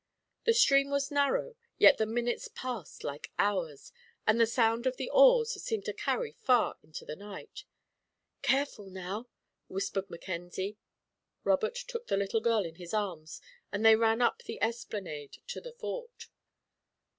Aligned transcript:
The 0.45 0.55
stream 0.55 0.89
was 0.89 1.11
narrow, 1.11 1.57
yet 1.77 1.99
the 1.99 2.07
minutes 2.07 2.47
passed 2.47 3.03
like 3.03 3.31
hours, 3.37 3.91
and 4.25 4.41
the 4.41 4.47
sound 4.47 4.87
of 4.87 4.97
the 4.97 5.11
oars 5.13 5.51
seemed 5.61 5.87
carried 5.95 6.39
far 6.39 6.75
into 6.81 7.05
the 7.05 7.15
night. 7.15 7.65
"Careful, 8.41 8.89
now," 8.89 9.27
whispered 9.67 10.09
Mackenzie. 10.09 10.79
Robert 11.43 11.75
took 11.75 12.07
the 12.07 12.17
little 12.17 12.41
girl 12.41 12.65
in 12.65 12.77
his 12.77 12.95
arms 12.95 13.41
and 13.71 13.85
they 13.85 13.95
ran 13.95 14.23
up 14.23 14.41
the 14.41 14.59
esplanade 14.59 15.37
to 15.45 15.61
the 15.61 15.73
Fort. 15.73 16.29